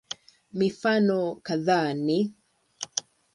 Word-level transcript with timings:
Mifano 0.57 1.17
kadhaa 1.45 1.93
ni 2.05 2.17